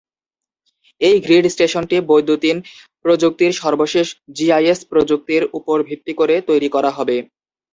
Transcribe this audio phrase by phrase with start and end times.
[1.01, 2.57] এই গ্রিড স্টেশনটি বৈদ্যুতিন
[3.05, 7.17] প্রযুক্তির সর্বশেষ জিআইএস প্রযুক্তির উপর ভিত্তি করে তৈরি করা হবে।